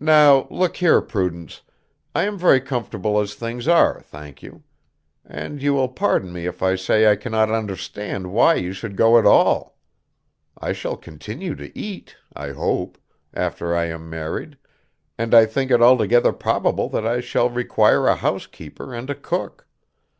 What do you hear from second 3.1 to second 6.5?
as things are, thank you. And you will pardon me